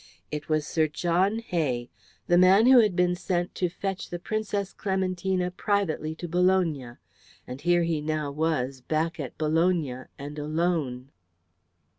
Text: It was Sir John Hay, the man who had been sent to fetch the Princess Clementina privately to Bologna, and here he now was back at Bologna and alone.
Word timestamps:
It 0.31 0.49
was 0.49 0.65
Sir 0.65 0.87
John 0.87 1.37
Hay, 1.53 1.91
the 2.25 2.35
man 2.35 2.65
who 2.65 2.79
had 2.79 2.95
been 2.95 3.13
sent 3.15 3.53
to 3.53 3.69
fetch 3.69 4.09
the 4.09 4.17
Princess 4.17 4.73
Clementina 4.73 5.51
privately 5.51 6.15
to 6.15 6.27
Bologna, 6.27 6.93
and 7.45 7.61
here 7.61 7.83
he 7.83 8.01
now 8.01 8.31
was 8.31 8.81
back 8.81 9.19
at 9.19 9.37
Bologna 9.37 10.05
and 10.17 10.39
alone. 10.39 11.11